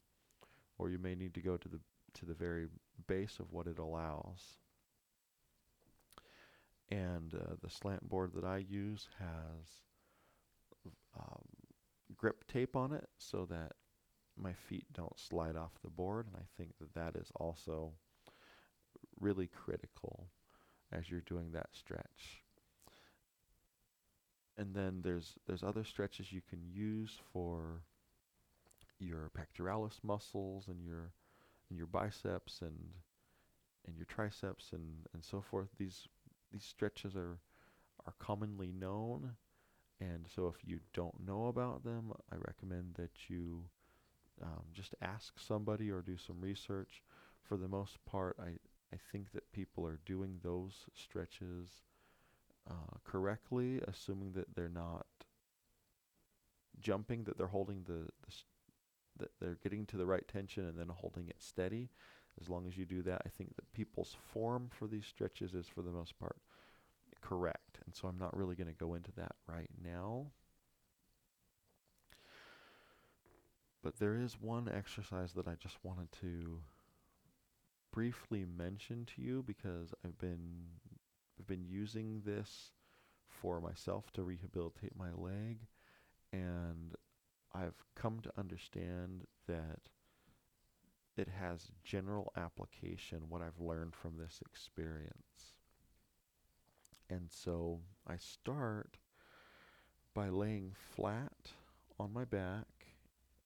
Or 0.77 0.89
you 0.89 0.99
may 0.99 1.15
need 1.15 1.33
to 1.35 1.41
go 1.41 1.55
to 1.55 1.69
the 1.69 1.79
to 2.15 2.25
the 2.25 2.33
very 2.33 2.67
base 3.07 3.37
of 3.39 3.51
what 3.51 3.67
it 3.67 3.79
allows 3.79 4.57
and 6.91 7.33
uh, 7.33 7.55
the 7.61 7.69
slant 7.69 8.07
board 8.07 8.31
that 8.35 8.43
I 8.43 8.57
use 8.57 9.07
has 9.19 9.69
um, 11.17 11.41
grip 12.15 12.45
tape 12.47 12.75
on 12.75 12.93
it 12.93 13.07
so 13.17 13.45
that 13.49 13.73
my 14.37 14.53
feet 14.53 14.85
don't 14.93 15.17
slide 15.19 15.55
off 15.55 15.71
the 15.83 15.89
board 15.89 16.27
and 16.27 16.35
I 16.35 16.45
think 16.57 16.73
that 16.79 16.93
that 16.93 17.19
is 17.19 17.31
also 17.35 17.93
really 19.19 19.47
critical 19.47 20.27
as 20.91 21.09
you're 21.09 21.21
doing 21.21 21.51
that 21.53 21.69
stretch. 21.73 22.43
And 24.57 24.73
then 24.73 25.01
there's 25.03 25.33
there's 25.47 25.63
other 25.63 25.83
stretches 25.83 26.31
you 26.31 26.41
can 26.49 26.59
use 26.71 27.19
for 27.33 27.81
your 28.99 29.31
pectoralis 29.37 29.99
muscles 30.03 30.67
and 30.67 30.81
your 30.85 31.11
and 31.69 31.77
your 31.77 31.87
biceps 31.87 32.61
and 32.61 32.77
and 33.87 33.95
your 33.97 34.05
triceps 34.05 34.71
and, 34.73 35.07
and 35.13 35.23
so 35.23 35.41
forth. 35.41 35.69
These 35.77 36.07
these 36.51 36.63
stretches 36.63 37.15
are 37.15 37.39
are 38.05 38.13
commonly 38.19 38.71
known 38.71 39.35
and 39.99 40.27
so 40.33 40.47
if 40.47 40.67
you 40.67 40.79
don't 40.93 41.25
know 41.25 41.47
about 41.47 41.83
them, 41.83 42.11
I 42.31 42.35
recommend 42.35 42.95
that 42.95 43.29
you 43.29 43.63
um, 44.41 44.63
just 44.73 44.93
ask 45.01 45.39
somebody 45.39 45.89
or 45.89 46.01
do 46.01 46.17
some 46.17 46.41
research. 46.41 47.01
For 47.41 47.57
the 47.57 47.67
most 47.67 48.03
part, 48.05 48.35
I, 48.39 48.57
I 48.93 48.97
think 49.11 49.31
that 49.31 49.51
people 49.53 49.85
are 49.85 49.99
doing 50.05 50.39
those 50.43 50.73
stretches 50.93 51.69
uh, 52.69 52.97
correctly, 53.05 53.79
assuming 53.87 54.33
that 54.33 54.53
they're 54.55 54.67
not 54.67 55.05
jumping, 56.81 57.23
that 57.23 57.37
they're 57.37 57.47
holding 57.47 57.83
the, 57.83 58.09
the 58.25 58.31
that 59.19 59.31
they're 59.39 59.57
getting 59.63 59.85
to 59.87 59.97
the 59.97 60.05
right 60.05 60.27
tension 60.27 60.65
and 60.65 60.77
then 60.77 60.89
holding 60.89 61.27
it 61.27 61.41
steady. 61.41 61.89
As 62.41 62.49
long 62.49 62.67
as 62.67 62.77
you 62.77 62.85
do 62.85 63.01
that, 63.03 63.21
I 63.25 63.29
think 63.29 63.55
that 63.55 63.71
people's 63.73 64.15
form 64.33 64.69
for 64.69 64.87
these 64.87 65.05
stretches 65.05 65.53
is 65.53 65.67
for 65.67 65.81
the 65.81 65.91
most 65.91 66.19
part 66.19 66.37
correct. 67.21 67.79
And 67.85 67.95
so 67.95 68.07
I'm 68.07 68.17
not 68.17 68.35
really 68.35 68.55
going 68.55 68.67
to 68.67 68.73
go 68.73 68.93
into 68.93 69.11
that 69.13 69.33
right 69.47 69.69
now. 69.83 70.27
But 73.81 73.99
there 73.99 74.15
is 74.15 74.41
one 74.41 74.67
exercise 74.67 75.33
that 75.33 75.47
I 75.47 75.55
just 75.55 75.77
wanted 75.83 76.11
to 76.21 76.59
briefly 77.93 78.45
mention 78.45 79.05
to 79.15 79.21
you 79.21 79.43
because 79.45 79.93
I've 80.03 80.17
been 80.17 80.65
I've 81.39 81.47
been 81.47 81.65
using 81.65 82.21
this 82.25 82.71
for 83.29 83.61
myself 83.61 84.11
to 84.13 84.23
rehabilitate 84.23 84.97
my 84.97 85.11
leg 85.15 85.59
and 86.33 86.95
I've 87.55 87.83
come 87.95 88.19
to 88.21 88.31
understand 88.37 89.25
that 89.47 89.79
it 91.17 91.29
has 91.39 91.71
general 91.83 92.33
application 92.35 93.29
what 93.29 93.41
I've 93.41 93.59
learned 93.59 93.95
from 93.95 94.17
this 94.17 94.41
experience. 94.45 95.53
And 97.09 97.29
so 97.29 97.79
I 98.05 98.17
start 98.17 98.97
by 100.13 100.29
laying 100.29 100.73
flat 100.95 101.51
on 101.99 102.11
my 102.11 102.25
back 102.25 102.67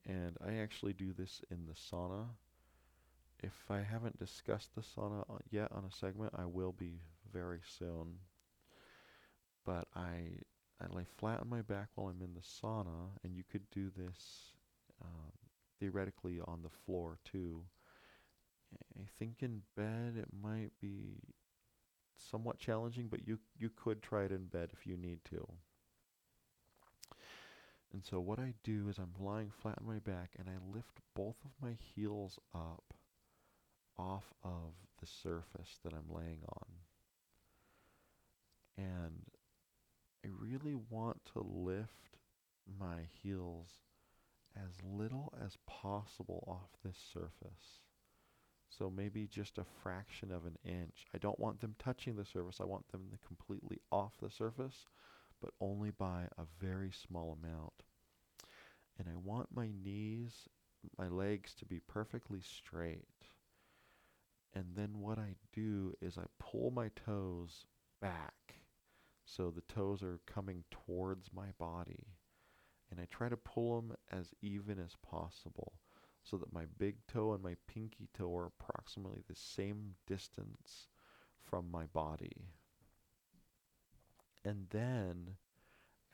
and 0.06 0.38
I 0.46 0.56
actually 0.56 0.94
do 0.94 1.14
this 1.14 1.42
in 1.52 1.68
the 1.68 1.74
sauna 1.74 2.30
if 3.42 3.54
I 3.70 3.80
haven't 3.80 4.20
discussed 4.20 4.76
the 4.76 4.82
sauna 4.82 5.22
uh, 5.30 5.38
yet 5.50 5.72
on 5.72 5.86
a 5.86 5.96
segment, 5.96 6.34
I 6.38 6.46
will 6.46 6.74
be 6.74 7.00
very 7.32 7.62
soon. 7.66 8.16
But 9.66 9.88
I 9.96 10.40
I 10.82 10.94
lay 10.94 11.06
flat 11.18 11.42
on 11.42 11.50
my 11.50 11.62
back 11.62 11.90
while 11.96 12.08
I'm 12.08 12.22
in 12.22 12.34
the 12.34 12.42
sauna, 12.42 13.10
and 13.24 13.36
you 13.36 13.44
could 13.52 13.70
do 13.72 13.92
this 13.96 14.54
um, 15.02 15.32
theoretically 15.80 16.40
on 16.46 16.62
the 16.62 16.70
floor 16.86 17.18
too. 17.26 17.64
I 18.98 19.04
think 19.18 19.42
in 19.42 19.64
bed 19.76 20.16
it 20.18 20.30
might 20.42 20.72
be 20.80 21.18
somewhat 22.18 22.60
challenging, 22.60 23.08
but 23.08 23.28
you 23.28 23.40
you 23.58 23.70
could 23.70 24.02
try 24.02 24.24
it 24.24 24.32
in 24.32 24.46
bed 24.46 24.70
if 24.74 24.86
you 24.86 24.96
need 24.96 25.20
to. 25.26 25.48
And 27.92 28.06
so 28.06 28.20
what 28.20 28.40
I 28.40 28.54
do 28.64 28.88
is 28.90 29.00
I'm 29.00 29.14
lying 29.20 29.50
flat 29.50 29.80
on 29.80 29.88
my 29.88 30.00
back 30.00 30.32
and 30.38 30.48
I 30.48 30.76
lift 30.76 31.00
both 31.16 31.38
of 31.44 31.52
my 31.62 31.76
heels 31.96 32.38
up 32.54 32.94
off 33.98 34.32
of 34.44 34.74
the 35.00 35.08
surface 35.08 35.80
that 35.84 35.94
I'm 35.94 36.14
laying 36.16 36.44
on. 36.48 36.68
And 38.78 39.24
I 40.26 40.30
really 40.40 40.76
want 40.90 41.22
to 41.34 41.40
lift 41.40 42.18
my 42.80 43.08
heels 43.24 43.70
as 44.56 44.84
little 44.84 45.34
as 45.44 45.58
possible 45.66 46.44
off 46.48 46.78
this 46.84 46.98
surface. 47.14 47.82
So 48.70 48.90
maybe 48.90 49.28
just 49.28 49.58
a 49.58 49.66
fraction 49.82 50.32
of 50.32 50.46
an 50.46 50.58
inch. 50.64 51.08
I 51.14 51.18
don't 51.18 51.40
want 51.40 51.62
them 51.62 51.76
touching 51.80 52.16
the 52.16 52.26
surface. 52.26 52.60
I 52.60 52.66
want 52.66 52.92
them 52.92 53.18
completely 53.26 53.80
off 53.92 54.14
the 54.22 54.30
surface, 54.30 54.86
but 55.42 55.52
only 55.60 55.92
by 55.92 56.28
a 56.38 56.44
very 56.60 56.92
small 56.92 57.38
amount. 57.42 57.84
And 58.98 59.08
I 59.08 59.16
want 59.16 59.56
my 59.56 59.70
knees, 59.84 60.50
my 60.98 61.08
legs 61.08 61.54
to 61.56 61.66
be 61.66 61.80
perfectly 61.80 62.42
straight. 62.42 63.08
And 64.54 64.66
then 64.76 65.00
what 65.00 65.18
I 65.18 65.36
do 65.54 65.94
is 66.02 66.18
I 66.18 66.26
pull 66.40 66.72
my 66.72 66.90
toes 67.06 67.66
back 68.02 68.59
so 69.30 69.52
the 69.52 69.74
toes 69.74 70.02
are 70.02 70.20
coming 70.26 70.64
towards 70.72 71.30
my 71.34 71.48
body. 71.58 72.08
And 72.90 73.00
I 73.00 73.06
try 73.06 73.30
to 73.30 73.38
pull 73.38 73.76
them 73.76 73.96
as 74.12 74.34
even 74.42 74.80
as 74.80 74.96
possible 75.08 75.74
so 76.24 76.38
that 76.38 76.54
my 76.54 76.66
big 76.78 76.96
toe 77.08 77.34
and 77.34 77.44
my 77.44 77.56
pinky 77.68 78.10
toe 78.18 78.36
are 78.36 78.48
approximately 78.48 79.22
the 79.28 79.36
same 79.36 79.96
distance 80.08 80.88
from 81.40 81.70
my 81.72 81.86
body. 81.86 82.48
And 84.44 84.68
then, 84.72 85.36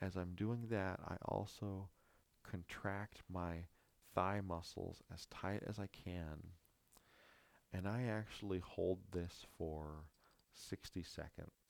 as 0.00 0.16
I'm 0.16 0.34
doing 0.34 0.66
that, 0.70 1.00
I 1.06 1.16
also 1.24 1.88
contract 2.42 3.22
my 3.32 3.64
thigh 4.14 4.40
muscles 4.46 5.02
as 5.12 5.26
tight 5.26 5.62
as 5.66 5.78
I 5.78 5.86
can 5.86 6.52
and 7.76 7.86
I 7.86 8.04
actually 8.04 8.60
hold 8.60 8.98
this 9.12 9.44
for 9.58 10.06
60 10.54 11.02
seconds. 11.02 11.65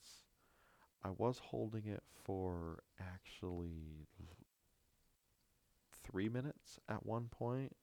I 1.04 1.11
was 1.16 1.38
holding 1.38 1.87
it 1.87 2.02
for 2.24 2.82
actually 3.00 4.09
three 6.02 6.28
minutes 6.28 6.78
at 6.88 7.06
one 7.06 7.28
point, 7.30 7.76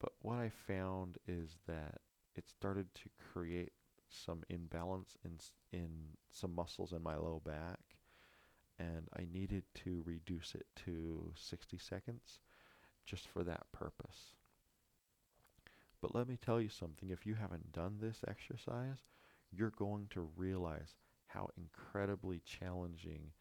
but 0.00 0.12
what 0.20 0.38
I 0.38 0.50
found 0.50 1.18
is 1.26 1.58
that 1.66 2.00
it 2.34 2.48
started 2.48 2.94
to 2.96 3.10
create 3.32 3.72
some 4.08 4.42
imbalance 4.48 5.16
in 5.24 5.38
in 5.72 5.88
some 6.32 6.54
muscles 6.54 6.92
in 6.92 7.02
my 7.02 7.16
low 7.16 7.40
back, 7.44 7.80
and 8.78 9.08
I 9.18 9.26
needed 9.32 9.64
to 9.84 10.02
reduce 10.04 10.54
it 10.54 10.66
to 10.84 11.32
60 11.34 11.78
seconds 11.78 12.40
just 13.04 13.28
for 13.28 13.42
that 13.44 13.70
purpose. 13.72 14.34
But 16.00 16.14
let 16.14 16.28
me 16.28 16.36
tell 16.36 16.60
you 16.60 16.68
something 16.68 17.10
if 17.10 17.26
you 17.26 17.34
haven't 17.34 17.72
done 17.72 17.98
this 18.00 18.20
exercise, 18.28 18.98
you're 19.50 19.70
going 19.70 20.08
to 20.10 20.28
realize 20.36 20.94
how 21.26 21.50
incredibly 21.56 22.40
challenging 22.44 23.32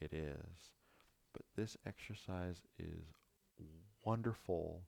it 0.00 0.12
is. 0.12 0.72
But 1.32 1.42
this 1.56 1.76
exercise 1.86 2.62
is 2.78 3.04
wonderful 4.04 4.82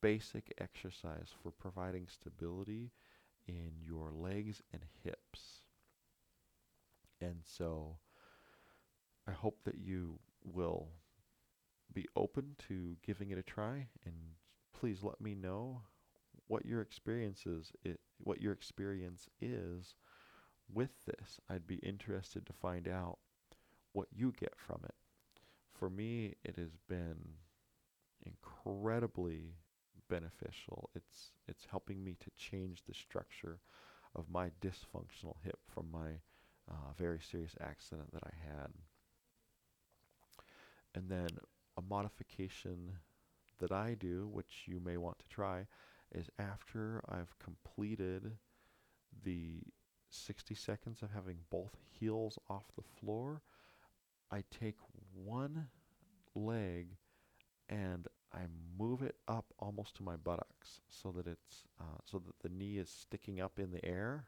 basic 0.00 0.54
exercise 0.58 1.28
for 1.42 1.50
providing 1.50 2.06
stability 2.08 2.90
in 3.46 3.72
your 3.84 4.10
legs 4.12 4.62
and 4.72 4.82
hips. 5.04 5.66
And 7.20 7.36
so 7.44 7.98
I 9.26 9.32
hope 9.32 9.58
that 9.64 9.78
you 9.78 10.18
will 10.44 10.88
be 11.92 12.06
open 12.16 12.56
to 12.68 12.96
giving 13.04 13.30
it 13.30 13.38
a 13.38 13.42
try 13.42 13.88
and 14.04 14.14
please 14.78 15.02
let 15.02 15.20
me 15.20 15.34
know 15.34 15.82
what 16.46 16.64
your 16.64 16.80
experience 16.80 17.46
is 17.46 17.72
it, 17.84 18.00
what 18.18 18.40
your 18.40 18.52
experience 18.52 19.28
is 19.40 19.94
with 20.72 20.90
this. 21.06 21.40
I'd 21.48 21.66
be 21.66 21.76
interested 21.76 22.46
to 22.46 22.52
find 22.52 22.88
out 22.88 23.18
what 23.92 24.08
you 24.12 24.32
get 24.38 24.54
from 24.56 24.80
it. 24.84 24.94
For 25.78 25.90
me, 25.90 26.34
it 26.44 26.56
has 26.56 26.76
been 26.88 27.34
incredibly 28.24 29.54
beneficial. 30.08 30.90
It's 30.94 31.32
it's 31.48 31.66
helping 31.70 32.04
me 32.04 32.16
to 32.20 32.30
change 32.36 32.82
the 32.86 32.94
structure 32.94 33.60
of 34.14 34.30
my 34.30 34.50
dysfunctional 34.60 35.36
hip 35.44 35.58
from 35.72 35.90
my 35.90 36.20
uh, 36.70 36.92
very 36.98 37.20
serious 37.20 37.54
accident 37.60 38.12
that 38.12 38.24
I 38.24 38.34
had. 38.46 38.70
And 40.94 41.08
then 41.08 41.28
a 41.76 41.82
modification 41.82 42.98
that 43.58 43.72
I 43.72 43.94
do, 43.94 44.28
which 44.32 44.64
you 44.66 44.80
may 44.80 44.96
want 44.96 45.18
to 45.20 45.28
try, 45.28 45.66
is 46.12 46.28
after 46.38 47.02
I've 47.08 47.38
completed 47.38 48.32
the 49.24 49.62
60 50.10 50.54
seconds 50.54 51.02
of 51.02 51.10
having 51.12 51.38
both 51.50 51.76
heels 51.98 52.38
off 52.48 52.64
the 52.76 52.82
floor, 53.00 53.42
I 54.30 54.44
take 54.50 54.76
one 55.14 55.68
leg 56.34 56.96
and 57.68 58.06
I 58.32 58.42
move 58.78 59.02
it 59.02 59.16
up 59.26 59.46
almost 59.58 59.96
to 59.96 60.02
my 60.02 60.16
buttocks 60.16 60.80
so 60.88 61.10
that 61.12 61.26
it's 61.26 61.64
uh, 61.80 61.98
so 62.04 62.18
that 62.18 62.38
the 62.42 62.48
knee 62.48 62.78
is 62.78 62.88
sticking 62.88 63.40
up 63.40 63.58
in 63.58 63.72
the 63.72 63.84
air. 63.84 64.26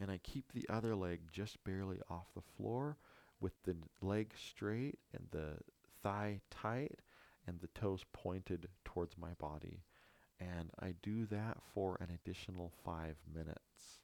And 0.00 0.10
I 0.10 0.18
keep 0.18 0.52
the 0.52 0.66
other 0.68 0.96
leg 0.96 1.20
just 1.30 1.62
barely 1.64 2.00
off 2.10 2.26
the 2.34 2.42
floor 2.56 2.96
with 3.40 3.52
the 3.64 3.76
leg 4.00 4.32
straight 4.36 4.98
and 5.12 5.26
the 5.30 5.58
thigh 6.02 6.40
tight 6.50 7.00
and 7.46 7.60
the 7.60 7.68
toes 7.68 8.04
pointed 8.12 8.68
towards 8.84 9.16
my 9.16 9.32
body. 9.38 9.82
And 10.42 10.70
I 10.80 10.94
do 11.02 11.26
that 11.26 11.58
for 11.72 11.96
an 12.00 12.08
additional 12.10 12.72
five 12.84 13.16
minutes. 13.32 14.00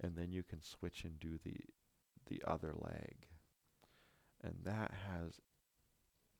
And 0.00 0.16
then 0.16 0.32
you 0.32 0.42
can 0.42 0.60
switch 0.62 1.04
and 1.04 1.18
do 1.20 1.38
the 1.44 1.56
the 2.26 2.42
other 2.46 2.72
leg. 2.74 3.26
And 4.42 4.54
that 4.64 4.92
has 5.08 5.40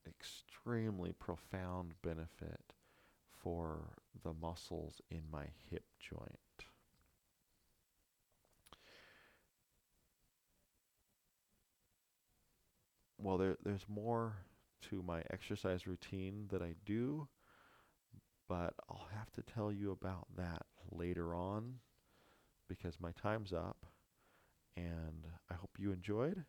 extremely 0.07 1.13
profound 1.13 1.95
benefit 2.03 2.73
for 3.43 3.99
the 4.23 4.33
muscles 4.33 5.01
in 5.11 5.23
my 5.31 5.47
hip 5.71 5.85
joint. 6.01 6.67
Well, 13.19 13.39
there, 13.39 13.57
there's 13.65 13.87
more 13.89 14.37
to 14.91 15.03
my 15.03 15.23
exercise 15.31 15.87
routine 15.87 16.47
that 16.51 16.63
I 16.63 16.75
do, 16.85 17.29
but 18.49 18.75
I'll 18.89 19.09
have 19.17 19.31
to 19.33 19.43
tell 19.43 19.73
you 19.73 19.91
about 19.91 20.27
that 20.37 20.63
later 20.91 21.35
on 21.35 21.75
because 22.69 23.01
my 23.01 23.13
time's 23.13 23.53
up. 23.53 23.87
And 24.77 25.27
I 25.51 25.55
hope 25.55 25.71
you 25.79 25.93
enjoyed. 25.93 26.45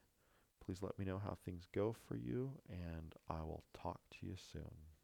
Please 0.66 0.82
let 0.82 0.98
me 0.98 1.06
know 1.06 1.20
how 1.20 1.38
things 1.46 1.68
go 1.72 1.94
for 2.08 2.16
you, 2.18 2.54
and 2.68 3.14
I 3.30 3.42
will 3.42 3.64
talk 3.74 4.00
to 4.20 4.26
you 4.26 4.36
soon. 4.52 4.95